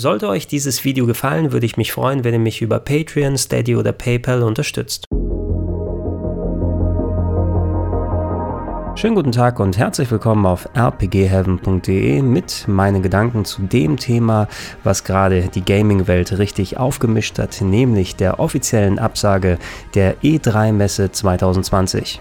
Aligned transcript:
Sollte 0.00 0.28
euch 0.28 0.46
dieses 0.46 0.84
Video 0.84 1.06
gefallen, 1.06 1.50
würde 1.50 1.66
ich 1.66 1.76
mich 1.76 1.90
freuen, 1.90 2.22
wenn 2.22 2.32
ihr 2.32 2.38
mich 2.38 2.62
über 2.62 2.78
Patreon, 2.78 3.36
Steady 3.36 3.74
oder 3.74 3.90
PayPal 3.90 4.44
unterstützt. 4.44 5.06
Schönen 8.94 9.16
guten 9.16 9.32
Tag 9.32 9.58
und 9.58 9.76
herzlich 9.76 10.08
willkommen 10.12 10.46
auf 10.46 10.68
rpgheaven.de 10.76 12.22
mit 12.22 12.68
meinen 12.68 13.02
Gedanken 13.02 13.44
zu 13.44 13.62
dem 13.62 13.96
Thema, 13.96 14.46
was 14.84 15.02
gerade 15.02 15.48
die 15.52 15.64
Gaming-Welt 15.64 16.38
richtig 16.38 16.76
aufgemischt 16.76 17.40
hat, 17.40 17.60
nämlich 17.60 18.14
der 18.14 18.38
offiziellen 18.38 19.00
Absage 19.00 19.58
der 19.96 20.16
E3-Messe 20.20 21.10
2020. 21.10 22.20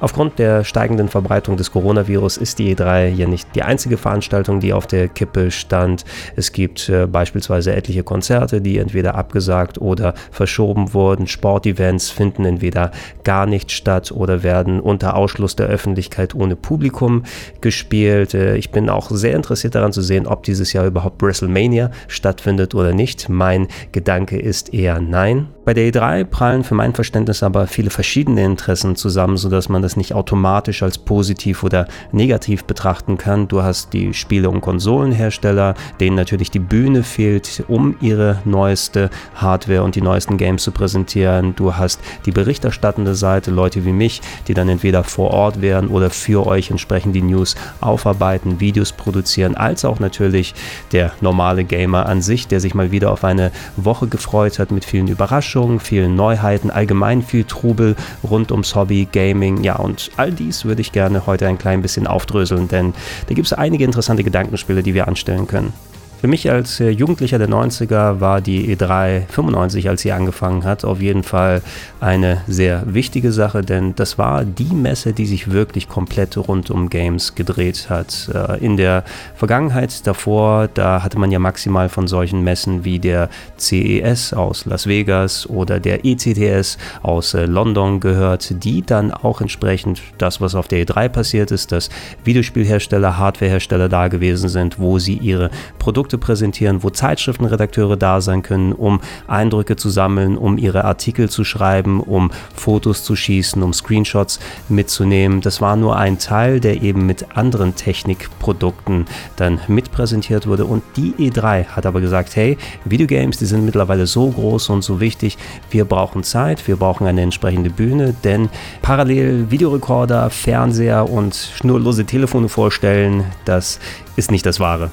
Aufgrund 0.00 0.38
der 0.38 0.64
steigenden 0.64 1.08
Verbreitung 1.08 1.56
des 1.56 1.72
Coronavirus 1.72 2.36
ist 2.36 2.58
die 2.58 2.74
E3 2.74 3.08
ja 3.08 3.26
nicht 3.26 3.54
die 3.54 3.62
einzige 3.62 3.96
Veranstaltung, 3.96 4.60
die 4.60 4.72
auf 4.72 4.86
der 4.86 5.08
Kippe 5.08 5.50
stand. 5.50 6.04
Es 6.36 6.52
gibt 6.52 6.88
äh, 6.88 7.06
beispielsweise 7.06 7.74
etliche 7.74 8.04
Konzerte, 8.04 8.60
die 8.60 8.78
entweder 8.78 9.16
abgesagt 9.16 9.80
oder 9.80 10.14
verschoben 10.30 10.94
wurden. 10.94 11.26
Sportevents 11.26 12.10
finden 12.10 12.44
entweder 12.44 12.92
gar 13.24 13.46
nicht 13.46 13.72
statt 13.72 14.12
oder 14.12 14.42
werden 14.42 14.80
unter 14.80 15.16
Ausschluss 15.16 15.56
der 15.56 15.66
Öffentlichkeit 15.66 16.34
ohne 16.34 16.54
Publikum 16.54 17.24
gespielt. 17.60 18.34
Äh, 18.34 18.56
ich 18.56 18.70
bin 18.70 18.88
auch 18.88 19.10
sehr 19.10 19.34
interessiert 19.34 19.74
daran 19.74 19.92
zu 19.92 20.02
sehen, 20.02 20.26
ob 20.26 20.44
dieses 20.44 20.72
Jahr 20.72 20.86
überhaupt 20.86 21.20
WrestleMania 21.22 21.90
stattfindet 22.06 22.74
oder 22.74 22.94
nicht. 22.94 23.28
Mein 23.28 23.66
Gedanke 23.92 24.38
ist 24.38 24.72
eher 24.72 25.00
nein. 25.00 25.48
Bei 25.68 25.74
der 25.74 25.92
E3 25.92 26.24
prallen 26.24 26.64
für 26.64 26.74
mein 26.74 26.94
Verständnis 26.94 27.42
aber 27.42 27.66
viele 27.66 27.90
verschiedene 27.90 28.42
Interessen 28.42 28.96
zusammen, 28.96 29.36
sodass 29.36 29.68
man 29.68 29.82
das 29.82 29.98
nicht 29.98 30.14
automatisch 30.14 30.82
als 30.82 30.96
positiv 30.96 31.62
oder 31.62 31.86
negativ 32.10 32.64
betrachten 32.64 33.18
kann. 33.18 33.48
Du 33.48 33.62
hast 33.62 33.92
die 33.92 34.14
Spiele- 34.14 34.48
und 34.48 34.62
Konsolenhersteller, 34.62 35.74
denen 36.00 36.16
natürlich 36.16 36.50
die 36.50 36.58
Bühne 36.58 37.02
fehlt, 37.02 37.64
um 37.68 37.96
ihre 38.00 38.38
neueste 38.46 39.10
Hardware 39.34 39.82
und 39.82 39.94
die 39.94 40.00
neuesten 40.00 40.38
Games 40.38 40.62
zu 40.62 40.72
präsentieren. 40.72 41.54
Du 41.54 41.76
hast 41.76 42.00
die 42.24 42.32
berichterstattende 42.32 43.14
Seite, 43.14 43.50
Leute 43.50 43.84
wie 43.84 43.92
mich, 43.92 44.22
die 44.46 44.54
dann 44.54 44.70
entweder 44.70 45.04
vor 45.04 45.32
Ort 45.32 45.60
wären 45.60 45.88
oder 45.88 46.08
für 46.08 46.46
euch 46.46 46.70
entsprechend 46.70 47.14
die 47.14 47.20
News 47.20 47.56
aufarbeiten, 47.82 48.58
Videos 48.58 48.92
produzieren, 48.92 49.54
als 49.54 49.84
auch 49.84 50.00
natürlich 50.00 50.54
der 50.92 51.12
normale 51.20 51.64
Gamer 51.64 52.06
an 52.06 52.22
sich, 52.22 52.48
der 52.48 52.60
sich 52.60 52.74
mal 52.74 52.90
wieder 52.90 53.12
auf 53.12 53.22
eine 53.22 53.52
Woche 53.76 54.06
gefreut 54.06 54.58
hat 54.58 54.70
mit 54.70 54.86
vielen 54.86 55.08
Überraschungen 55.08 55.57
Überraschungen, 55.58 55.80
vielen 55.80 56.14
Neuheiten, 56.14 56.70
allgemein 56.70 57.22
viel 57.22 57.44
Trubel 57.44 57.96
rund 58.22 58.52
ums 58.52 58.74
Hobby, 58.76 59.08
Gaming. 59.10 59.64
Ja, 59.64 59.76
und 59.76 60.10
all 60.16 60.30
dies 60.30 60.64
würde 60.64 60.80
ich 60.80 60.92
gerne 60.92 61.26
heute 61.26 61.48
ein 61.48 61.58
klein 61.58 61.82
bisschen 61.82 62.06
aufdröseln, 62.06 62.68
denn 62.68 62.94
da 63.26 63.34
gibt 63.34 63.46
es 63.46 63.52
einige 63.52 63.84
interessante 63.84 64.22
Gedankenspiele, 64.22 64.82
die 64.82 64.94
wir 64.94 65.08
anstellen 65.08 65.48
können. 65.48 65.72
Für 66.20 66.26
mich 66.26 66.50
als 66.50 66.80
äh, 66.80 66.90
Jugendlicher 66.90 67.38
der 67.38 67.48
90er 67.48 68.18
war 68.18 68.40
die 68.40 68.74
E3 68.74 69.28
95, 69.28 69.88
als 69.88 70.02
sie 70.02 70.10
angefangen 70.10 70.64
hat, 70.64 70.84
auf 70.84 71.00
jeden 71.00 71.22
Fall 71.22 71.62
eine 72.00 72.42
sehr 72.48 72.82
wichtige 72.86 73.30
Sache, 73.30 73.62
denn 73.62 73.94
das 73.94 74.18
war 74.18 74.44
die 74.44 74.74
Messe, 74.74 75.12
die 75.12 75.26
sich 75.26 75.52
wirklich 75.52 75.88
komplett 75.88 76.36
rund 76.36 76.72
um 76.72 76.90
Games 76.90 77.36
gedreht 77.36 77.86
hat. 77.88 78.30
Äh, 78.34 78.58
in 78.64 78.76
der 78.76 79.04
Vergangenheit 79.36 80.08
davor, 80.08 80.66
da 80.66 81.04
hatte 81.04 81.20
man 81.20 81.30
ja 81.30 81.38
maximal 81.38 81.88
von 81.88 82.08
solchen 82.08 82.42
Messen 82.42 82.84
wie 82.84 82.98
der 82.98 83.28
CES 83.56 84.32
aus 84.32 84.64
Las 84.64 84.88
Vegas 84.88 85.48
oder 85.48 85.78
der 85.78 86.04
ECTS 86.04 86.78
aus 87.00 87.34
äh, 87.34 87.46
London 87.46 88.00
gehört, 88.00 88.64
die 88.64 88.82
dann 88.82 89.12
auch 89.12 89.40
entsprechend 89.40 90.02
das, 90.18 90.40
was 90.40 90.56
auf 90.56 90.66
der 90.66 90.84
E3 90.84 91.10
passiert 91.10 91.52
ist, 91.52 91.70
dass 91.70 91.90
Videospielhersteller, 92.24 93.18
Hardwarehersteller 93.18 93.88
da 93.88 94.08
gewesen 94.08 94.48
sind, 94.48 94.80
wo 94.80 94.98
sie 94.98 95.14
ihre 95.14 95.50
Produkte 95.78 96.07
Produkte 96.08 96.18
präsentieren, 96.18 96.82
wo 96.82 96.88
Zeitschriftenredakteure 96.88 97.98
da 97.98 98.22
sein 98.22 98.42
können, 98.42 98.72
um 98.72 99.00
Eindrücke 99.26 99.76
zu 99.76 99.90
sammeln, 99.90 100.38
um 100.38 100.56
ihre 100.56 100.84
Artikel 100.84 101.28
zu 101.28 101.44
schreiben, 101.44 102.00
um 102.00 102.30
Fotos 102.54 103.04
zu 103.04 103.14
schießen, 103.14 103.62
um 103.62 103.74
Screenshots 103.74 104.40
mitzunehmen. 104.70 105.42
Das 105.42 105.60
war 105.60 105.76
nur 105.76 105.96
ein 105.96 106.18
Teil, 106.18 106.60
der 106.60 106.82
eben 106.82 107.04
mit 107.04 107.36
anderen 107.36 107.74
Technikprodukten 107.74 109.04
dann 109.36 109.60
mitpräsentiert 109.68 110.46
wurde. 110.46 110.64
Und 110.64 110.82
die 110.96 111.12
E3 111.18 111.66
hat 111.66 111.84
aber 111.84 112.00
gesagt, 112.00 112.36
hey, 112.36 112.56
Videogames, 112.86 113.36
die 113.36 113.46
sind 113.46 113.66
mittlerweile 113.66 114.06
so 114.06 114.30
groß 114.30 114.70
und 114.70 114.82
so 114.82 115.00
wichtig, 115.00 115.36
wir 115.70 115.84
brauchen 115.84 116.22
Zeit, 116.22 116.66
wir 116.66 116.76
brauchen 116.76 117.06
eine 117.06 117.20
entsprechende 117.20 117.68
Bühne, 117.68 118.14
denn 118.24 118.48
parallel 118.80 119.50
Videorekorder, 119.50 120.30
Fernseher 120.30 121.10
und 121.10 121.34
schnurlose 121.34 122.06
Telefone 122.06 122.48
vorstellen, 122.48 123.24
das 123.44 123.78
ist 124.16 124.30
nicht 124.30 124.46
das 124.46 124.58
Wahre. 124.58 124.90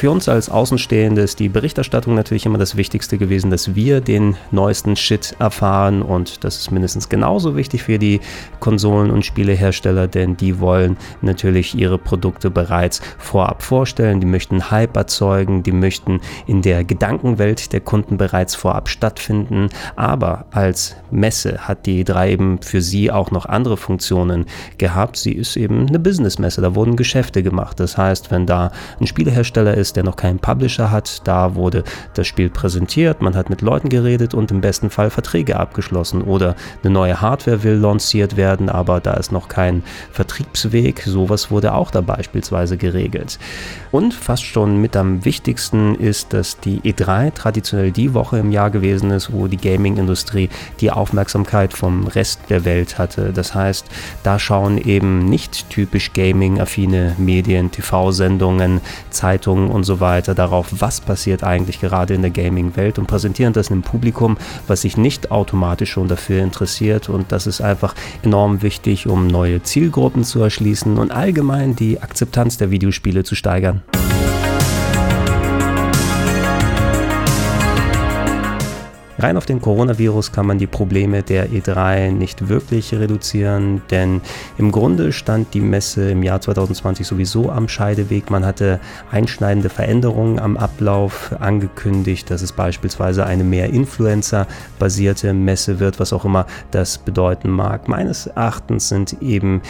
Für 0.00 0.10
uns 0.10 0.30
als 0.30 0.48
Außenstehende 0.48 1.20
ist 1.20 1.40
die 1.40 1.50
Berichterstattung 1.50 2.14
natürlich 2.14 2.46
immer 2.46 2.56
das 2.56 2.74
Wichtigste 2.74 3.18
gewesen, 3.18 3.50
dass 3.50 3.74
wir 3.74 4.00
den 4.00 4.34
neuesten 4.50 4.96
Shit 4.96 5.36
erfahren. 5.38 6.00
Und 6.00 6.42
das 6.42 6.56
ist 6.56 6.70
mindestens 6.70 7.10
genauso 7.10 7.54
wichtig 7.54 7.82
für 7.82 7.98
die 7.98 8.20
Konsolen- 8.60 9.10
und 9.10 9.26
Spielehersteller, 9.26 10.08
denn 10.08 10.38
die 10.38 10.58
wollen 10.58 10.96
natürlich 11.20 11.74
ihre 11.74 11.98
Produkte 11.98 12.50
bereits 12.50 13.02
vorab 13.18 13.62
vorstellen, 13.62 14.20
die 14.20 14.26
möchten 14.26 14.70
Hype 14.70 14.96
erzeugen, 14.96 15.62
die 15.62 15.72
möchten 15.72 16.22
in 16.46 16.62
der 16.62 16.82
Gedankenwelt 16.82 17.74
der 17.74 17.80
Kunden 17.80 18.16
bereits 18.16 18.54
vorab 18.54 18.88
stattfinden, 18.88 19.68
aber 19.96 20.46
als 20.50 20.96
Messe 21.10 21.68
hat 21.68 21.84
die 21.84 22.02
E3 22.02 22.28
eben 22.30 22.62
für 22.62 22.80
sie 22.80 23.10
auch 23.10 23.30
noch 23.30 23.44
andere 23.44 23.76
Funktionen 23.76 24.46
gehabt. 24.78 25.18
Sie 25.18 25.32
ist 25.32 25.58
eben 25.58 25.88
eine 25.88 25.98
Businessmesse, 25.98 26.62
da 26.62 26.74
wurden 26.74 26.96
Geschäfte 26.96 27.42
gemacht. 27.42 27.78
Das 27.80 27.98
heißt, 27.98 28.30
wenn 28.30 28.46
da 28.46 28.72
ein 28.98 29.06
Spielehersteller 29.06 29.74
ist, 29.74 29.89
ist, 29.90 29.96
der 29.96 30.04
noch 30.04 30.16
keinen 30.16 30.38
Publisher 30.38 30.90
hat. 30.90 31.26
Da 31.26 31.54
wurde 31.56 31.82
das 32.14 32.26
Spiel 32.26 32.48
präsentiert, 32.48 33.22
man 33.22 33.34
hat 33.34 33.50
mit 33.50 33.60
Leuten 33.60 33.88
geredet 33.88 34.34
und 34.34 34.50
im 34.50 34.60
besten 34.60 34.88
Fall 34.88 35.10
Verträge 35.10 35.58
abgeschlossen. 35.58 36.22
Oder 36.22 36.54
eine 36.82 36.92
neue 36.92 37.20
Hardware 37.20 37.64
will 37.64 37.74
lanciert 37.74 38.36
werden, 38.36 38.68
aber 38.68 39.00
da 39.00 39.14
ist 39.14 39.32
noch 39.32 39.48
kein 39.48 39.82
Vertriebsweg. 40.12 41.02
Sowas 41.04 41.50
wurde 41.50 41.74
auch 41.74 41.90
da 41.90 42.00
beispielsweise 42.00 42.76
geregelt. 42.76 43.38
Und 43.90 44.14
fast 44.14 44.44
schon 44.44 44.80
mit 44.80 44.96
am 44.96 45.24
wichtigsten 45.24 45.96
ist, 45.96 46.32
dass 46.32 46.60
die 46.60 46.80
E3 46.80 47.34
traditionell 47.34 47.90
die 47.90 48.14
Woche 48.14 48.38
im 48.38 48.52
Jahr 48.52 48.70
gewesen 48.70 49.10
ist, 49.10 49.32
wo 49.32 49.48
die 49.48 49.56
Gaming-Industrie 49.56 50.48
die 50.80 50.92
Aufmerksamkeit 50.92 51.72
vom 51.72 52.06
Rest 52.06 52.40
der 52.48 52.64
Welt 52.64 52.98
hatte. 52.98 53.32
Das 53.32 53.54
heißt, 53.54 53.86
da 54.22 54.38
schauen 54.38 54.78
eben 54.78 55.24
nicht 55.24 55.68
typisch 55.70 56.12
Gaming-affine 56.12 57.16
Medien, 57.18 57.72
TV-Sendungen, 57.72 58.80
Zeitungen 59.10 59.70
und 59.70 59.79
und 59.80 59.84
so 59.84 59.98
weiter 59.98 60.34
darauf, 60.34 60.66
was 60.78 61.00
passiert 61.00 61.42
eigentlich 61.42 61.80
gerade 61.80 62.12
in 62.12 62.20
der 62.20 62.30
Gaming-Welt 62.30 62.98
und 62.98 63.06
präsentieren 63.06 63.54
das 63.54 63.70
einem 63.70 63.80
Publikum, 63.80 64.36
was 64.66 64.82
sich 64.82 64.98
nicht 64.98 65.30
automatisch 65.30 65.92
schon 65.92 66.06
dafür 66.06 66.42
interessiert. 66.42 67.08
Und 67.08 67.32
das 67.32 67.46
ist 67.46 67.62
einfach 67.62 67.94
enorm 68.22 68.60
wichtig, 68.60 69.06
um 69.06 69.26
neue 69.26 69.62
Zielgruppen 69.62 70.22
zu 70.22 70.42
erschließen 70.42 70.98
und 70.98 71.12
allgemein 71.12 71.76
die 71.76 72.02
Akzeptanz 72.02 72.58
der 72.58 72.70
Videospiele 72.70 73.24
zu 73.24 73.34
steigern. 73.34 73.82
Rein 79.20 79.36
auf 79.36 79.44
den 79.44 79.60
Coronavirus 79.60 80.32
kann 80.32 80.46
man 80.46 80.56
die 80.56 80.66
Probleme 80.66 81.22
der 81.22 81.50
E3 81.50 82.10
nicht 82.10 82.48
wirklich 82.48 82.94
reduzieren, 82.94 83.82
denn 83.90 84.22
im 84.56 84.72
Grunde 84.72 85.12
stand 85.12 85.52
die 85.52 85.60
Messe 85.60 86.12
im 86.12 86.22
Jahr 86.22 86.40
2020 86.40 87.06
sowieso 87.06 87.50
am 87.50 87.68
Scheideweg. 87.68 88.30
Man 88.30 88.46
hatte 88.46 88.80
einschneidende 89.10 89.68
Veränderungen 89.68 90.38
am 90.38 90.56
Ablauf 90.56 91.34
angekündigt, 91.38 92.30
dass 92.30 92.40
es 92.40 92.52
beispielsweise 92.52 93.26
eine 93.26 93.44
mehr 93.44 93.68
Influencer-basierte 93.68 95.34
Messe 95.34 95.80
wird, 95.80 96.00
was 96.00 96.14
auch 96.14 96.24
immer 96.24 96.46
das 96.70 96.96
bedeuten 96.96 97.50
mag. 97.50 97.88
Meines 97.88 98.26
Erachtens 98.26 98.88
sind 98.88 99.20
eben 99.20 99.60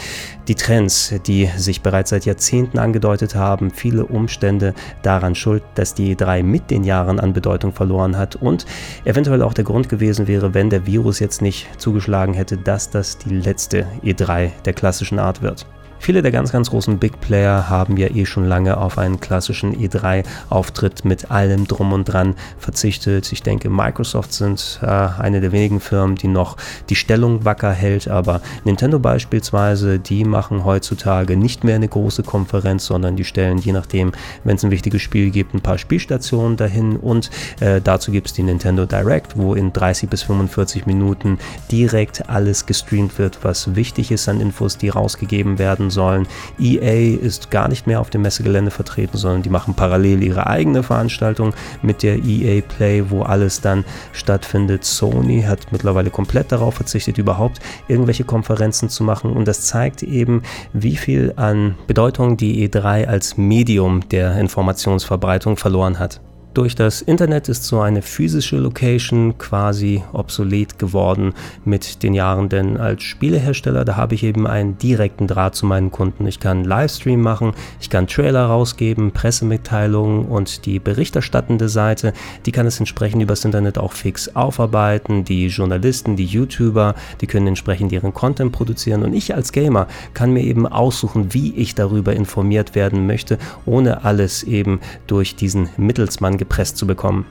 die 0.47 0.55
Trends, 0.55 1.13
die 1.27 1.49
sich 1.57 1.81
bereits 1.81 2.11
seit 2.11 2.25
Jahrzehnten 2.25 2.79
angedeutet 2.79 3.35
haben, 3.35 3.71
viele 3.71 4.05
Umstände 4.05 4.73
daran 5.01 5.35
schuld, 5.35 5.63
dass 5.75 5.93
die 5.93 6.15
E3 6.15 6.41
mit 6.41 6.71
den 6.71 6.85
Jahren 6.85 7.19
an 7.19 7.33
Bedeutung 7.33 7.73
verloren 7.73 8.17
hat 8.17 8.37
und 8.37 8.65
eventuell 9.03 9.40
eventuell 9.41 9.49
auch 9.49 9.53
der 9.53 9.63
Grund 9.63 9.89
gewesen 9.89 10.27
wäre, 10.27 10.53
wenn 10.53 10.69
der 10.69 10.85
Virus 10.85 11.19
jetzt 11.19 11.41
nicht 11.41 11.67
zugeschlagen 11.79 12.33
hätte, 12.33 12.57
dass 12.57 12.89
das 12.89 13.17
die 13.17 13.33
letzte 13.33 13.87
E3 14.03 14.51
der 14.65 14.73
klassischen 14.73 15.19
Art 15.19 15.41
wird. 15.41 15.65
Viele 16.01 16.23
der 16.23 16.31
ganz, 16.31 16.51
ganz 16.51 16.71
großen 16.71 16.97
Big 16.97 17.21
Player 17.21 17.69
haben 17.69 17.95
ja 17.95 18.07
eh 18.07 18.25
schon 18.25 18.47
lange 18.47 18.77
auf 18.77 18.97
einen 18.97 19.19
klassischen 19.19 19.75
E3-Auftritt 19.75 21.05
mit 21.05 21.29
allem 21.29 21.67
drum 21.67 21.93
und 21.93 22.05
dran 22.05 22.33
verzichtet. 22.57 23.31
Ich 23.31 23.43
denke, 23.43 23.69
Microsoft 23.69 24.33
sind 24.33 24.79
äh, 24.81 24.87
eine 24.87 25.41
der 25.41 25.51
wenigen 25.51 25.79
Firmen, 25.79 26.15
die 26.15 26.27
noch 26.27 26.57
die 26.89 26.95
Stellung 26.95 27.45
wacker 27.45 27.71
hält, 27.71 28.07
aber 28.07 28.41
Nintendo 28.65 28.97
beispielsweise, 28.97 29.99
die 29.99 30.25
machen 30.25 30.65
heutzutage 30.65 31.37
nicht 31.37 31.63
mehr 31.63 31.75
eine 31.75 31.87
große 31.87 32.23
Konferenz, 32.23 32.87
sondern 32.87 33.15
die 33.15 33.23
stellen, 33.23 33.59
je 33.59 33.71
nachdem, 33.71 34.11
wenn 34.43 34.55
es 34.55 34.65
ein 34.65 34.71
wichtiges 34.71 35.03
Spiel 35.03 35.29
gibt, 35.29 35.53
ein 35.53 35.61
paar 35.61 35.77
Spielstationen 35.77 36.57
dahin 36.57 36.97
und 36.97 37.29
äh, 37.59 37.79
dazu 37.79 38.11
gibt 38.11 38.25
es 38.25 38.33
die 38.33 38.41
Nintendo 38.41 38.87
Direct, 38.87 39.37
wo 39.37 39.53
in 39.53 39.71
30 39.71 40.09
bis 40.09 40.23
45 40.23 40.87
Minuten 40.87 41.37
direkt 41.71 42.27
alles 42.27 42.65
gestreamt 42.65 43.19
wird, 43.19 43.43
was 43.43 43.75
wichtig 43.75 44.09
ist 44.09 44.27
an 44.27 44.41
Infos, 44.41 44.79
die 44.79 44.89
rausgegeben 44.89 45.59
werden 45.59 45.90
sollen. 45.91 46.27
EA 46.59 47.17
ist 47.21 47.51
gar 47.51 47.67
nicht 47.67 47.85
mehr 47.85 48.01
auf 48.01 48.09
dem 48.09 48.23
Messegelände 48.23 48.71
vertreten, 48.71 49.17
sondern 49.17 49.43
die 49.43 49.49
machen 49.49 49.75
parallel 49.75 50.23
ihre 50.23 50.47
eigene 50.47 50.81
Veranstaltung 50.81 51.53
mit 51.81 52.01
der 52.01 52.17
EA 52.25 52.61
Play, 52.61 53.03
wo 53.09 53.21
alles 53.21 53.61
dann 53.61 53.85
stattfindet. 54.13 54.83
Sony 54.83 55.43
hat 55.43 55.71
mittlerweile 55.71 56.09
komplett 56.09 56.51
darauf 56.51 56.75
verzichtet, 56.75 57.17
überhaupt 57.17 57.59
irgendwelche 57.87 58.23
Konferenzen 58.23 58.89
zu 58.89 59.03
machen 59.03 59.31
und 59.31 59.47
das 59.47 59.61
zeigt 59.61 60.03
eben, 60.03 60.41
wie 60.73 60.95
viel 60.95 61.33
an 61.35 61.75
Bedeutung 61.87 62.37
die 62.37 62.67
E3 62.67 63.05
als 63.05 63.37
Medium 63.37 64.07
der 64.09 64.37
Informationsverbreitung 64.37 65.57
verloren 65.57 65.99
hat. 65.99 66.21
Durch 66.53 66.75
das 66.75 67.01
Internet 67.01 67.47
ist 67.47 67.63
so 67.63 67.79
eine 67.79 68.01
physische 68.01 68.57
Location 68.57 69.37
quasi 69.37 70.03
obsolet 70.11 70.77
geworden 70.77 71.33
mit 71.63 72.03
den 72.03 72.13
Jahren, 72.13 72.49
denn 72.49 72.75
als 72.75 73.03
Spielehersteller, 73.03 73.85
da 73.85 73.95
habe 73.95 74.15
ich 74.15 74.23
eben 74.23 74.45
einen 74.45 74.77
direkten 74.77 75.27
Draht 75.27 75.55
zu 75.55 75.65
meinen 75.65 75.91
Kunden. 75.91 76.27
Ich 76.27 76.41
kann 76.41 76.65
Livestream 76.65 77.21
machen, 77.21 77.53
ich 77.79 77.89
kann 77.89 78.05
Trailer 78.05 78.47
rausgeben, 78.47 79.11
Pressemitteilungen 79.11 80.25
und 80.25 80.65
die 80.65 80.79
berichterstattende 80.79 81.69
Seite, 81.69 82.11
die 82.45 82.51
kann 82.51 82.67
es 82.67 82.79
entsprechend 82.79 83.23
übers 83.23 83.45
Internet 83.45 83.77
auch 83.77 83.93
fix 83.93 84.35
aufarbeiten. 84.35 85.23
Die 85.23 85.47
Journalisten, 85.47 86.17
die 86.17 86.25
YouTuber, 86.25 86.95
die 87.21 87.27
können 87.27 87.47
entsprechend 87.47 87.93
ihren 87.93 88.13
Content 88.13 88.51
produzieren 88.51 89.03
und 89.03 89.13
ich 89.13 89.33
als 89.33 89.53
Gamer 89.53 89.87
kann 90.13 90.33
mir 90.33 90.43
eben 90.43 90.67
aussuchen, 90.67 91.33
wie 91.33 91.55
ich 91.55 91.75
darüber 91.75 92.13
informiert 92.13 92.75
werden 92.75 93.07
möchte, 93.07 93.37
ohne 93.65 94.03
alles 94.03 94.43
eben 94.43 94.81
durch 95.07 95.37
diesen 95.37 95.69
Mittelsmann 95.77 96.40
gepresst 96.41 96.75
zu 96.75 96.87
bekommen. 96.87 97.27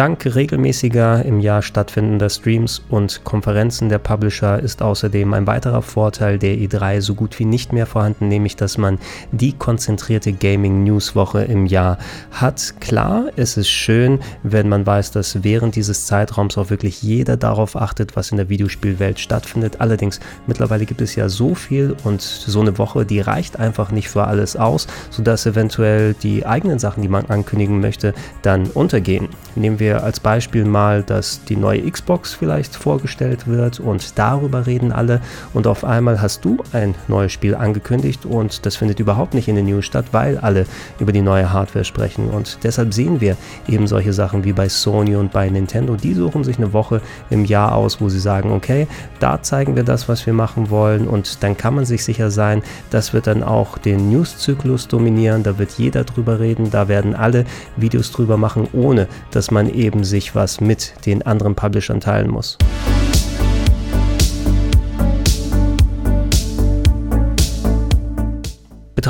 Dank 0.00 0.34
regelmäßiger 0.34 1.26
im 1.26 1.40
Jahr 1.40 1.60
stattfindender 1.60 2.30
Streams 2.30 2.80
und 2.88 3.22
Konferenzen 3.22 3.90
der 3.90 3.98
Publisher 3.98 4.58
ist 4.58 4.80
außerdem 4.80 5.34
ein 5.34 5.46
weiterer 5.46 5.82
Vorteil 5.82 6.38
der 6.38 6.54
E3 6.54 7.02
so 7.02 7.14
gut 7.14 7.38
wie 7.38 7.44
nicht 7.44 7.74
mehr 7.74 7.84
vorhanden, 7.84 8.28
nämlich 8.28 8.56
dass 8.56 8.78
man 8.78 8.98
die 9.30 9.52
konzentrierte 9.52 10.32
Gaming 10.32 10.84
News 10.84 11.14
Woche 11.14 11.42
im 11.42 11.66
Jahr 11.66 11.98
hat. 12.30 12.80
Klar, 12.80 13.26
es 13.36 13.58
ist 13.58 13.68
schön, 13.68 14.20
wenn 14.42 14.70
man 14.70 14.86
weiß, 14.86 15.10
dass 15.10 15.44
während 15.44 15.76
dieses 15.76 16.06
Zeitraums 16.06 16.56
auch 16.56 16.70
wirklich 16.70 17.02
jeder 17.02 17.36
darauf 17.36 17.76
achtet, 17.76 18.16
was 18.16 18.30
in 18.30 18.38
der 18.38 18.48
Videospielwelt 18.48 19.20
stattfindet. 19.20 19.82
Allerdings 19.82 20.18
mittlerweile 20.46 20.86
gibt 20.86 21.02
es 21.02 21.14
ja 21.14 21.28
so 21.28 21.54
viel 21.54 21.94
und 22.04 22.22
so 22.22 22.62
eine 22.62 22.78
Woche, 22.78 23.04
die 23.04 23.20
reicht 23.20 23.58
einfach 23.58 23.90
nicht 23.90 24.08
für 24.08 24.24
alles 24.24 24.56
aus, 24.56 24.86
sodass 25.10 25.44
eventuell 25.44 26.14
die 26.14 26.46
eigenen 26.46 26.78
Sachen, 26.78 27.02
die 27.02 27.08
man 27.08 27.26
ankündigen 27.26 27.82
möchte, 27.82 28.14
dann 28.40 28.64
untergehen. 28.68 29.28
Nehmen 29.56 29.78
wir 29.78 29.89
als 29.98 30.20
Beispiel 30.20 30.64
mal, 30.64 31.02
dass 31.02 31.44
die 31.44 31.56
neue 31.56 31.90
Xbox 31.90 32.32
vielleicht 32.34 32.76
vorgestellt 32.76 33.46
wird 33.46 33.80
und 33.80 34.18
darüber 34.18 34.66
reden 34.66 34.92
alle. 34.92 35.20
Und 35.52 35.66
auf 35.66 35.84
einmal 35.84 36.20
hast 36.20 36.44
du 36.44 36.58
ein 36.72 36.94
neues 37.08 37.32
Spiel 37.32 37.54
angekündigt 37.54 38.26
und 38.26 38.64
das 38.66 38.76
findet 38.76 39.00
überhaupt 39.00 39.34
nicht 39.34 39.48
in 39.48 39.56
den 39.56 39.66
News 39.66 39.84
statt, 39.84 40.06
weil 40.12 40.38
alle 40.38 40.66
über 40.98 41.12
die 41.12 41.22
neue 41.22 41.52
Hardware 41.52 41.84
sprechen. 41.84 42.28
Und 42.28 42.58
deshalb 42.62 42.94
sehen 42.94 43.20
wir 43.20 43.36
eben 43.68 43.86
solche 43.86 44.12
Sachen 44.12 44.44
wie 44.44 44.52
bei 44.52 44.68
Sony 44.68 45.16
und 45.16 45.32
bei 45.32 45.48
Nintendo, 45.48 45.96
die 45.96 46.14
suchen 46.14 46.44
sich 46.44 46.58
eine 46.58 46.72
Woche 46.72 47.00
im 47.30 47.44
Jahr 47.44 47.74
aus, 47.74 48.00
wo 48.00 48.08
sie 48.08 48.20
sagen, 48.20 48.52
okay, 48.52 48.86
da 49.18 49.42
zeigen 49.42 49.76
wir 49.76 49.84
das, 49.84 50.08
was 50.08 50.26
wir 50.26 50.32
machen 50.32 50.70
wollen. 50.70 51.08
Und 51.08 51.42
dann 51.42 51.56
kann 51.56 51.74
man 51.74 51.84
sich 51.84 52.04
sicher 52.04 52.30
sein, 52.30 52.62
das 52.90 53.12
wird 53.12 53.26
dann 53.26 53.42
auch 53.42 53.78
den 53.78 54.10
News-Zyklus 54.10 54.88
dominieren, 54.88 55.42
da 55.42 55.58
wird 55.58 55.72
jeder 55.72 56.04
drüber 56.04 56.40
reden, 56.40 56.70
da 56.70 56.88
werden 56.88 57.14
alle 57.14 57.44
Videos 57.76 58.12
drüber 58.12 58.36
machen, 58.36 58.68
ohne 58.72 59.08
dass 59.30 59.50
man 59.50 59.69
eben 59.70 60.04
sich 60.04 60.34
was 60.34 60.60
mit 60.60 60.92
den 61.06 61.22
anderen 61.22 61.54
Publishern 61.54 62.00
teilen 62.00 62.30
muss. 62.30 62.58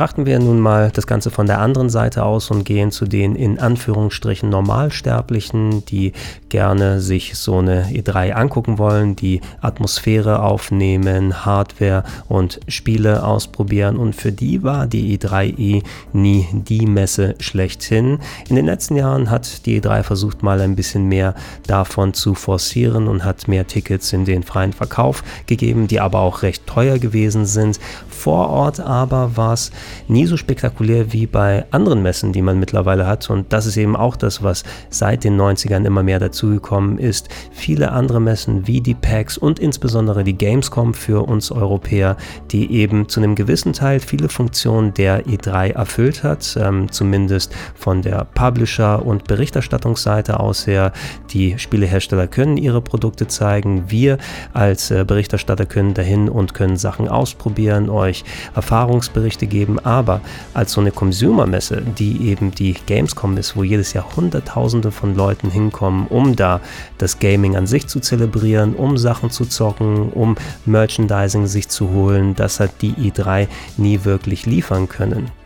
Betrachten 0.01 0.25
wir 0.25 0.39
nun 0.39 0.61
mal 0.61 0.91
das 0.91 1.07
Ganze 1.07 1.31
von 1.31 1.47
der 1.47 1.61
anderen 1.61 1.91
Seite 1.91 2.25
aus 2.25 2.51
und 2.51 2.65
gehen 2.65 2.91
zu 2.91 3.05
den 3.05 3.37
in 3.37 3.59
Anführungsstrichen 3.59 4.49
Normalsterblichen, 4.49 5.85
die 5.85 6.15
gerne 6.49 7.03
sich 7.03 7.35
so 7.37 7.59
eine 7.59 7.85
E3 7.91 8.33
angucken 8.33 8.79
wollen, 8.79 9.15
die 9.15 9.43
Atmosphäre 9.61 10.43
aufnehmen, 10.43 11.45
Hardware 11.45 12.05
und 12.29 12.61
Spiele 12.67 13.25
ausprobieren 13.25 13.99
und 13.99 14.17
für 14.17 14.33
die 14.33 14.63
war 14.63 14.87
die 14.87 15.19
E3E 15.19 15.83
nie 16.15 16.47
die 16.51 16.87
Messe 16.87 17.35
schlechthin. 17.39 18.21
In 18.49 18.57
den 18.57 18.65
letzten 18.65 18.97
Jahren 18.97 19.29
hat 19.29 19.67
die 19.67 19.83
E3 19.83 20.03
versucht 20.03 20.43
mal 20.43 20.63
ein 20.63 20.77
bisschen 20.77 21.09
mehr 21.09 21.35
davon 21.67 22.15
zu 22.15 22.35
forcieren 22.35 23.07
und 23.07 23.23
hat 23.23 23.49
mehr 23.49 23.67
Tickets 23.67 24.15
in 24.15 24.25
den 24.25 24.45
freien 24.45 24.73
Verkauf 24.73 25.23
gegeben, 25.45 25.89
die 25.89 26.01
aber 26.01 26.21
auch 26.21 26.41
recht 26.41 26.67
teuer 26.67 26.99
gewesen 26.99 27.45
sind. 27.45 27.79
Vor 28.21 28.51
Ort 28.51 28.81
aber 28.81 29.39
war 29.39 29.55
es 29.55 29.71
nie 30.07 30.27
so 30.27 30.37
spektakulär 30.37 31.11
wie 31.15 31.27
bei 31.27 31.65
anderen 31.71 32.03
Messen, 32.03 32.35
die 32.35 32.43
man 32.43 32.59
mittlerweile 32.59 33.07
hat. 33.07 33.31
Und 33.31 33.51
das 33.51 33.65
ist 33.65 33.79
eben 33.79 33.97
auch 33.97 34.15
das, 34.15 34.43
was 34.43 34.63
seit 34.91 35.25
den 35.25 35.41
90ern 35.41 35.87
immer 35.87 36.03
mehr 36.03 36.19
dazugekommen 36.19 36.99
ist. 36.99 37.31
Viele 37.51 37.93
andere 37.93 38.21
Messen 38.21 38.67
wie 38.67 38.83
die 38.83 38.93
PAX 38.93 39.39
und 39.39 39.59
insbesondere 39.59 40.23
die 40.23 40.37
Gamescom 40.37 40.93
für 40.93 41.27
uns 41.27 41.51
Europäer, 41.51 42.19
die 42.51 42.71
eben 42.75 43.09
zu 43.09 43.21
einem 43.21 43.37
gewissen 43.37 43.73
Teil 43.73 44.01
viele 44.01 44.29
Funktionen 44.29 44.93
der 44.93 45.25
E3 45.25 45.71
erfüllt 45.71 46.23
hat, 46.23 46.59
ähm, 46.61 46.93
zumindest 46.93 47.55
von 47.75 48.03
der 48.03 48.27
Publisher- 48.35 49.03
und 49.03 49.25
Berichterstattungsseite 49.29 50.41
aus 50.41 50.67
her. 50.67 50.93
Die 51.31 51.59
Spielehersteller 51.59 52.27
können 52.27 52.59
ihre 52.59 52.83
Produkte 52.83 53.29
zeigen. 53.29 53.85
Wir 53.89 54.19
als 54.53 54.91
äh, 54.91 55.07
Berichterstatter 55.07 55.65
können 55.65 55.95
dahin 55.95 56.29
und 56.29 56.53
können 56.53 56.77
Sachen 56.77 57.09
ausprobieren, 57.09 57.89
euch 57.89 58.10
Erfahrungsberichte 58.55 59.47
geben 59.47 59.79
aber 59.79 60.21
als 60.55 60.73
so 60.73 60.81
eine 60.81 60.91
Consumer-Messe, 60.91 61.83
die 61.99 62.29
eben 62.29 62.51
die 62.51 62.75
Gamescom 62.87 63.37
ist, 63.37 63.57
wo 63.57 63.65
jedes 63.65 63.93
Jahr 63.93 64.17
Hunderttausende 64.17 64.91
von 64.91 65.15
Leuten 65.15 65.51
hinkommen, 65.51 66.07
um 66.07 66.37
da 66.37 66.61
das 66.99 67.19
Gaming 67.19 67.57
an 67.57 67.67
sich 67.67 67.87
zu 67.87 68.01
zelebrieren, 68.01 68.75
um 68.75 68.99
Sachen 68.99 69.31
zu 69.31 69.45
zocken, 69.45 70.11
um 70.11 70.37
Merchandising 70.67 71.47
sich 71.47 71.69
zu 71.69 71.91
holen, 71.91 72.35
das 72.35 72.61
hat 72.61 72.83
die 72.83 72.93
i3 72.93 73.49
nie 73.77 74.05
wirklich 74.05 74.47
liefern 74.47 74.89
können. 74.89 75.40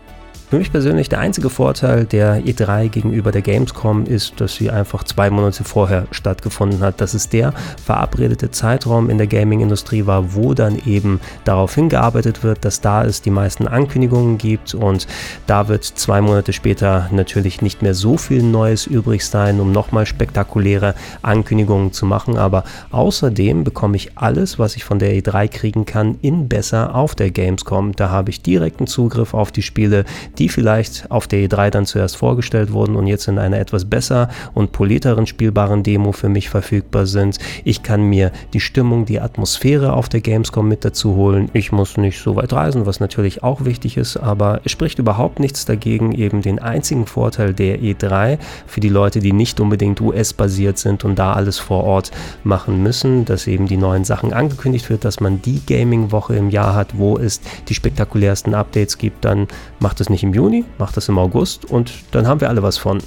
Für 0.54 0.58
mich 0.58 0.70
persönlich 0.70 1.08
der 1.08 1.18
einzige 1.18 1.50
Vorteil 1.50 2.04
der 2.04 2.44
E3 2.44 2.88
gegenüber 2.88 3.32
der 3.32 3.42
Gamescom 3.42 4.06
ist, 4.06 4.40
dass 4.40 4.54
sie 4.54 4.70
einfach 4.70 5.02
zwei 5.02 5.28
Monate 5.28 5.64
vorher 5.64 6.06
stattgefunden 6.12 6.78
hat. 6.78 7.00
Dass 7.00 7.12
es 7.12 7.28
der 7.28 7.52
verabredete 7.84 8.52
Zeitraum 8.52 9.10
in 9.10 9.18
der 9.18 9.26
Gaming-Industrie 9.26 10.06
war, 10.06 10.36
wo 10.36 10.54
dann 10.54 10.80
eben 10.86 11.18
darauf 11.42 11.74
hingearbeitet 11.74 12.44
wird, 12.44 12.64
dass 12.64 12.80
da 12.80 13.04
es 13.04 13.20
die 13.20 13.30
meisten 13.30 13.66
Ankündigungen 13.66 14.38
gibt 14.38 14.74
und 14.74 15.08
da 15.48 15.66
wird 15.66 15.82
zwei 15.82 16.20
Monate 16.20 16.52
später 16.52 17.08
natürlich 17.10 17.60
nicht 17.60 17.82
mehr 17.82 17.94
so 17.94 18.16
viel 18.16 18.44
Neues 18.44 18.86
übrig 18.86 19.26
sein, 19.26 19.58
um 19.58 19.72
nochmal 19.72 20.06
spektakuläre 20.06 20.94
Ankündigungen 21.22 21.92
zu 21.92 22.06
machen. 22.06 22.38
Aber 22.38 22.62
außerdem 22.92 23.64
bekomme 23.64 23.96
ich 23.96 24.16
alles, 24.16 24.60
was 24.60 24.76
ich 24.76 24.84
von 24.84 25.00
der 25.00 25.20
E3 25.20 25.48
kriegen 25.48 25.84
kann, 25.84 26.16
in 26.22 26.48
besser 26.48 26.94
auf 26.94 27.16
der 27.16 27.32
Gamescom. 27.32 27.96
Da 27.96 28.10
habe 28.10 28.30
ich 28.30 28.40
direkten 28.40 28.86
Zugriff 28.86 29.34
auf 29.34 29.50
die 29.50 29.62
Spiele, 29.62 30.04
die 30.38 30.43
die 30.44 30.50
vielleicht 30.50 31.10
auf 31.10 31.26
der 31.26 31.48
E3 31.48 31.70
dann 31.70 31.86
zuerst 31.86 32.18
vorgestellt 32.18 32.70
wurden 32.70 32.96
und 32.96 33.06
jetzt 33.06 33.28
in 33.28 33.38
einer 33.38 33.58
etwas 33.58 33.86
besser 33.86 34.28
und 34.52 34.72
politeren 34.72 35.26
spielbaren 35.26 35.82
Demo 35.82 36.12
für 36.12 36.28
mich 36.28 36.50
verfügbar 36.50 37.06
sind. 37.06 37.38
Ich 37.64 37.82
kann 37.82 38.02
mir 38.02 38.30
die 38.52 38.60
Stimmung, 38.60 39.06
die 39.06 39.20
Atmosphäre 39.20 39.94
auf 39.94 40.10
der 40.10 40.20
Gamescom 40.20 40.68
mit 40.68 40.84
dazu 40.84 41.16
holen. 41.16 41.48
Ich 41.54 41.72
muss 41.72 41.96
nicht 41.96 42.20
so 42.20 42.36
weit 42.36 42.52
reisen, 42.52 42.84
was 42.84 43.00
natürlich 43.00 43.42
auch 43.42 43.64
wichtig 43.64 43.96
ist, 43.96 44.18
aber 44.18 44.60
es 44.64 44.72
spricht 44.72 44.98
überhaupt 44.98 45.40
nichts 45.40 45.64
dagegen, 45.64 46.12
eben 46.12 46.42
den 46.42 46.58
einzigen 46.58 47.06
Vorteil 47.06 47.54
der 47.54 47.78
E3 47.78 48.36
für 48.66 48.80
die 48.80 48.90
Leute, 48.90 49.20
die 49.20 49.32
nicht 49.32 49.60
unbedingt 49.60 50.02
US-basiert 50.02 50.76
sind 50.76 51.04
und 51.04 51.18
da 51.18 51.32
alles 51.32 51.58
vor 51.58 51.84
Ort 51.84 52.10
machen 52.42 52.82
müssen, 52.82 53.24
dass 53.24 53.46
eben 53.46 53.66
die 53.66 53.78
neuen 53.78 54.04
Sachen 54.04 54.34
angekündigt 54.34 54.90
wird, 54.90 55.06
dass 55.06 55.20
man 55.20 55.40
die 55.40 55.62
Gaming-Woche 55.64 56.36
im 56.36 56.50
Jahr 56.50 56.74
hat, 56.74 56.98
wo 56.98 57.16
es 57.16 57.40
die 57.70 57.74
spektakulärsten 57.74 58.52
Updates 58.52 58.98
gibt, 58.98 59.24
dann 59.24 59.48
macht 59.78 60.02
es 60.02 60.10
nicht 60.10 60.22
im 60.22 60.33
Juni, 60.34 60.64
macht 60.78 60.96
das 60.96 61.08
im 61.08 61.18
August 61.18 61.64
und 61.64 61.92
dann 62.10 62.26
haben 62.26 62.40
wir 62.40 62.48
alle 62.48 62.62
was 62.62 62.76
von. 62.76 62.98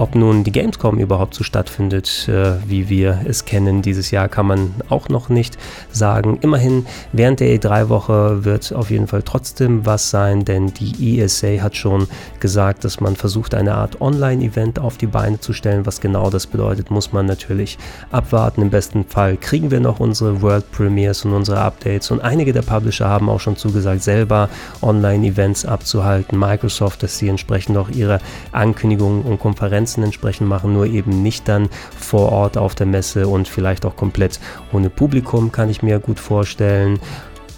Ob 0.00 0.14
nun 0.14 0.44
die 0.44 0.50
Gamescom 0.50 0.98
überhaupt 0.98 1.34
so 1.34 1.44
stattfindet, 1.44 2.26
äh, 2.26 2.52
wie 2.66 2.88
wir 2.88 3.20
es 3.26 3.44
kennen 3.44 3.82
dieses 3.82 4.10
Jahr, 4.10 4.28
kann 4.28 4.46
man 4.46 4.74
auch 4.88 5.10
noch 5.10 5.28
nicht 5.28 5.58
sagen. 5.92 6.38
Immerhin, 6.40 6.86
während 7.12 7.40
der 7.40 7.54
E3-Woche 7.54 8.46
wird 8.46 8.72
auf 8.72 8.90
jeden 8.90 9.08
Fall 9.08 9.22
trotzdem 9.22 9.84
was 9.84 10.08
sein, 10.08 10.46
denn 10.46 10.72
die 10.72 11.20
ESA 11.20 11.60
hat 11.60 11.76
schon 11.76 12.08
gesagt, 12.40 12.84
dass 12.84 13.00
man 13.00 13.14
versucht, 13.14 13.54
eine 13.54 13.74
Art 13.74 14.00
Online-Event 14.00 14.78
auf 14.78 14.96
die 14.96 15.06
Beine 15.06 15.38
zu 15.38 15.52
stellen. 15.52 15.84
Was 15.84 16.00
genau 16.00 16.30
das 16.30 16.46
bedeutet, 16.46 16.90
muss 16.90 17.12
man 17.12 17.26
natürlich 17.26 17.76
abwarten. 18.10 18.62
Im 18.62 18.70
besten 18.70 19.04
Fall 19.04 19.36
kriegen 19.36 19.70
wir 19.70 19.80
noch 19.80 20.00
unsere 20.00 20.40
World 20.40 20.72
Premiers 20.72 21.26
und 21.26 21.34
unsere 21.34 21.60
Updates 21.60 22.10
und 22.10 22.22
einige 22.22 22.54
der 22.54 22.62
Publisher 22.62 23.06
haben 23.06 23.28
auch 23.28 23.40
schon 23.40 23.58
zugesagt, 23.58 24.02
selber 24.02 24.48
Online-Events 24.80 25.66
abzuhalten. 25.66 26.38
Microsoft, 26.38 27.02
dass 27.02 27.18
sie 27.18 27.28
entsprechend 27.28 27.76
auch 27.76 27.90
ihre 27.90 28.18
Ankündigungen 28.52 29.24
und 29.24 29.38
Konferenzen 29.38 29.89
Konferenzen 29.90 30.04
entsprechend 30.04 30.48
machen, 30.48 30.72
nur 30.72 30.86
eben 30.86 31.22
nicht 31.22 31.48
dann 31.48 31.68
vor 31.96 32.30
Ort 32.32 32.56
auf 32.56 32.74
der 32.74 32.86
Messe 32.86 33.26
und 33.26 33.48
vielleicht 33.48 33.84
auch 33.84 33.96
komplett 33.96 34.38
ohne 34.72 34.90
Publikum, 34.90 35.50
kann 35.50 35.68
ich 35.68 35.82
mir 35.82 35.98
gut 35.98 36.20
vorstellen. 36.20 37.00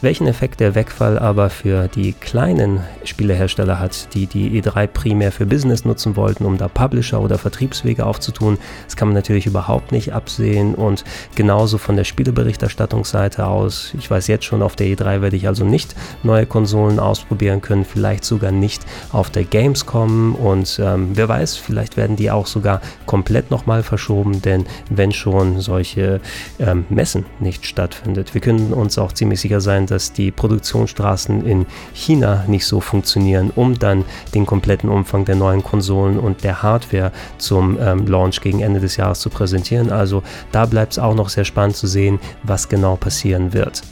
Welchen 0.03 0.27
Effekt 0.27 0.59
der 0.59 0.75
Wegfall 0.75 1.17
aber 1.17 1.49
für 1.49 1.87
die 1.87 2.13
kleinen 2.13 2.81
Spielehersteller 3.05 3.79
hat, 3.79 4.13
die 4.15 4.27
die 4.27 4.61
E3 4.61 4.89
primär 4.89 5.31
für 5.31 5.47
Business 5.47 5.85
nutzen 5.85 6.17
wollten, 6.17 6.45
um 6.45 6.59
da 6.59 6.67
Publisher 6.67 7.21
oder 7.21 7.39
Vertriebswege 7.39 8.05
aufzutun, 8.05 8.59
das 8.85 8.97
kann 8.97 9.07
man 9.07 9.15
natürlich 9.15 9.47
überhaupt 9.47 9.93
nicht 9.93 10.13
absehen 10.13 10.75
und 10.75 11.05
genauso 11.37 11.79
von 11.79 11.95
der 11.95 12.03
Spieleberichterstattungsseite 12.03 13.47
aus. 13.47 13.95
Ich 13.97 14.11
weiß 14.11 14.27
jetzt 14.27 14.45
schon, 14.45 14.61
auf 14.63 14.75
der 14.75 14.89
E3 14.89 15.23
werde 15.23 15.37
ich 15.37 15.47
also 15.47 15.65
nicht 15.65 15.95
neue 16.25 16.47
Konsolen 16.47 16.99
ausprobieren 16.99 17.61
können, 17.61 17.85
vielleicht 17.85 18.25
sogar 18.25 18.51
nicht 18.51 18.85
auf 19.13 19.31
der 19.31 19.45
Gamescom 19.45 20.35
und 20.35 20.81
ähm, 20.83 21.11
wer 21.15 21.29
weiß, 21.29 21.57
vielleicht 21.59 21.97
werden 21.97 22.17
die 22.17 22.33
auch 22.33 22.49
sogar 22.49 22.81
komplett 23.07 23.53
nochmal 23.53 23.85
verschoben, 23.85 24.43
denn 24.43 24.67
wenn 24.91 25.13
schon 25.13 25.61
solche 25.61 26.21
ähm, 26.59 26.87
Messen 26.89 27.25
nicht 27.39 27.67
stattfindet, 27.67 28.35
wir 28.35 28.41
können 28.41 28.73
uns 28.73 28.99
auch 28.99 29.13
ziemlich 29.13 29.41
sicher 29.41 29.61
sein, 29.61 29.87
dass 29.93 30.13
die 30.13 30.31
Produktionsstraßen 30.31 31.47
in 31.47 31.67
China 31.93 32.45
nicht 32.49 32.67
so 32.67 32.81
funktionieren, 32.81 33.53
um 33.55 33.79
dann 33.79 34.05
den 34.35 34.47
kompletten 34.47 34.89
Umfang 34.89 35.25
der 35.25 35.37
neuen 35.37 35.63
Konsolen 35.63 36.19
und 36.19 36.43
der 36.45 36.63
Hardware 36.63 37.13
zum 37.39 37.79
ähm, 37.81 38.07
Launch 38.07 38.41
gegen 38.41 38.61
Ende 38.61 38.81
des 38.81 38.97
Jahres 38.97 39.21
zu 39.21 39.31
präsentieren. 39.31 39.93
Also 39.93 40.23
da 40.51 40.67
bleibt 40.67 40.93
es 40.93 40.99
auch 40.99 41.15
noch 41.15 41.29
sehr 41.29 41.45
spannend 41.45 41.77
zu 41.77 41.87
sehen, 41.87 42.19
was 42.43 42.69
genau 42.69 42.97
passieren 42.97 43.53
wird. 43.53 43.83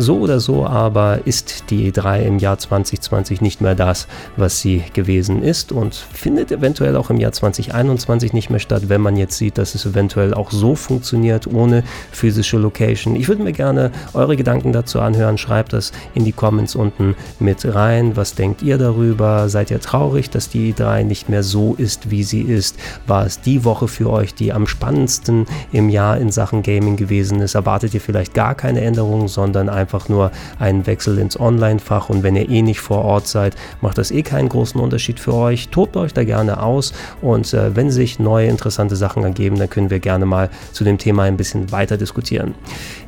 So 0.00 0.20
oder 0.20 0.40
so 0.40 0.64
aber 0.64 1.26
ist 1.26 1.64
die 1.68 1.92
E3 1.92 2.22
im 2.22 2.38
Jahr 2.38 2.56
2020 2.56 3.42
nicht 3.42 3.60
mehr 3.60 3.74
das, 3.74 4.08
was 4.34 4.58
sie 4.58 4.82
gewesen 4.94 5.42
ist 5.42 5.72
und 5.72 5.94
findet 5.94 6.50
eventuell 6.50 6.96
auch 6.96 7.10
im 7.10 7.18
Jahr 7.18 7.32
2021 7.32 8.32
nicht 8.32 8.48
mehr 8.48 8.60
statt, 8.60 8.84
wenn 8.88 9.02
man 9.02 9.18
jetzt 9.18 9.36
sieht, 9.36 9.58
dass 9.58 9.74
es 9.74 9.84
eventuell 9.84 10.32
auch 10.32 10.52
so 10.52 10.74
funktioniert 10.74 11.46
ohne 11.46 11.84
physische 12.12 12.56
Location. 12.56 13.14
Ich 13.14 13.28
würde 13.28 13.42
mir 13.42 13.52
gerne 13.52 13.90
eure 14.14 14.38
Gedanken 14.38 14.72
dazu 14.72 15.00
anhören. 15.00 15.36
Schreibt 15.36 15.74
das 15.74 15.92
in 16.14 16.24
die 16.24 16.32
Comments 16.32 16.74
unten 16.74 17.14
mit 17.38 17.62
rein. 17.66 18.16
Was 18.16 18.34
denkt 18.34 18.62
ihr 18.62 18.78
darüber? 18.78 19.50
Seid 19.50 19.70
ihr 19.70 19.80
traurig, 19.80 20.30
dass 20.30 20.48
die 20.48 20.72
E3 20.72 21.04
nicht 21.04 21.28
mehr 21.28 21.42
so 21.42 21.74
ist, 21.74 22.10
wie 22.10 22.22
sie 22.22 22.40
ist? 22.40 22.78
War 23.06 23.26
es 23.26 23.42
die 23.42 23.66
Woche 23.66 23.86
für 23.86 24.08
euch, 24.08 24.34
die 24.34 24.54
am 24.54 24.66
spannendsten 24.66 25.44
im 25.72 25.90
Jahr 25.90 26.16
in 26.16 26.32
Sachen 26.32 26.62
Gaming 26.62 26.96
gewesen 26.96 27.42
ist? 27.42 27.54
Erwartet 27.54 27.92
ihr 27.92 28.00
vielleicht 28.00 28.32
gar 28.32 28.54
keine 28.54 28.80
Änderungen, 28.80 29.28
sondern 29.28 29.68
einfach 29.68 29.89
einfach 29.90 30.08
nur 30.08 30.30
einen 30.60 30.86
Wechsel 30.86 31.18
ins 31.18 31.38
Online-Fach 31.38 32.10
und 32.10 32.22
wenn 32.22 32.36
ihr 32.36 32.48
eh 32.48 32.62
nicht 32.62 32.80
vor 32.80 33.04
Ort 33.04 33.26
seid, 33.26 33.56
macht 33.80 33.98
das 33.98 34.12
eh 34.12 34.22
keinen 34.22 34.48
großen 34.48 34.80
Unterschied 34.80 35.18
für 35.18 35.34
euch. 35.34 35.68
Tobt 35.68 35.96
euch 35.96 36.14
da 36.14 36.22
gerne 36.22 36.62
aus 36.62 36.92
und 37.20 37.52
äh, 37.52 37.74
wenn 37.74 37.90
sich 37.90 38.20
neue 38.20 38.46
interessante 38.46 38.94
Sachen 38.94 39.24
ergeben, 39.24 39.58
dann 39.58 39.68
können 39.68 39.90
wir 39.90 39.98
gerne 39.98 40.26
mal 40.26 40.48
zu 40.72 40.84
dem 40.84 40.98
Thema 40.98 41.24
ein 41.24 41.36
bisschen 41.36 41.72
weiter 41.72 41.96
diskutieren. 41.96 42.54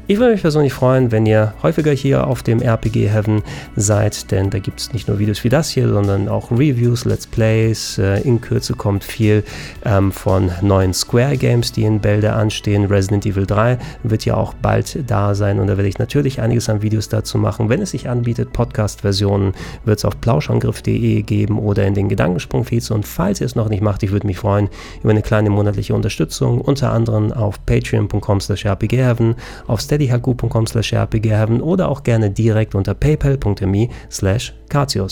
Ich 0.09 0.19
würde 0.19 0.33
mich 0.33 0.43
persönlich 0.43 0.73
freuen, 0.73 1.13
wenn 1.13 1.27
ihr 1.27 1.55
häufiger 1.63 1.93
hier 1.93 2.27
auf 2.27 2.43
dem 2.43 2.61
RPG 2.61 3.07
Heaven 3.09 3.41
seid, 3.77 4.33
denn 4.33 4.51
da 4.51 4.59
gibt 4.59 4.81
es 4.81 4.93
nicht 4.93 5.07
nur 5.07 5.21
Videos 5.21 5.45
wie 5.45 5.49
das 5.49 5.71
hier, 5.71 5.89
sondern 5.89 6.29
auch 6.29 6.51
Reviews, 6.51 7.05
Let's 7.05 7.25
Plays. 7.25 7.99
Äh, 7.99 8.21
in 8.23 8.41
Kürze 8.41 8.75
kommt 8.75 9.05
viel 9.05 9.45
ähm, 9.85 10.11
von 10.11 10.51
neuen 10.61 10.93
Square 10.93 11.37
Games, 11.37 11.71
die 11.71 11.85
in 11.85 12.01
Bälde 12.01 12.33
anstehen. 12.33 12.87
Resident 12.87 13.27
Evil 13.27 13.47
3 13.47 13.79
wird 14.03 14.25
ja 14.25 14.35
auch 14.35 14.55
bald 14.55 15.09
da 15.09 15.37
sein 15.37 15.61
und 15.61 15.69
da 15.69 15.77
werde 15.77 15.89
ich 15.89 16.01
natürlich 16.01 16.41
einiges 16.41 16.69
an 16.69 16.83
Videos 16.83 17.09
dazu 17.09 17.39
machen. 17.39 17.69
Wenn 17.69 17.81
es 17.81 17.93
sich 17.93 18.09
anbietet, 18.09 18.53
Podcast-Versionen 18.53 19.55
wird 19.85 19.99
es 19.99 20.05
auf 20.05 20.21
plauschangriff.de 20.21 21.23
geben 21.23 21.61
oder 21.61 21.87
in 21.87 21.95
den 21.95 22.09
Gedankensprung-Feeds. 22.09 22.91
Und 22.91 23.07
falls 23.07 23.41
ihr 23.41 23.47
es 23.47 23.55
noch 23.55 23.69
nicht 23.69 23.83
macht, 23.83 24.03
ich 24.03 24.11
würde 24.11 24.27
mich 24.27 24.39
freuen 24.39 24.69
über 25.01 25.11
eine 25.11 25.23
kleine 25.23 25.51
monatliche 25.51 25.95
Unterstützung, 25.95 26.61
unter 26.61 26.93
anderem 26.93 27.33
auf 27.33 27.65
patreon.com 27.67 28.41
slash 28.41 28.67
rpgheaven, 28.67 29.37
auf 29.69 29.81
steadyhq.com 29.93 30.67
slash 30.67 30.95
rpgheaven 30.95 31.61
oder 31.61 31.89
auch 31.89 32.03
gerne 32.03 32.31
direkt 32.31 32.75
unter 32.75 32.95
paypal.me 32.95 33.89
slash 34.11 34.55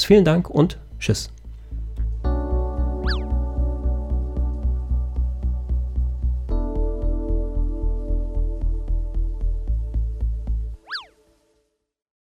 Vielen 0.05 0.25
Dank 0.25 0.49
und 0.49 0.79
tschüss. 0.99 1.31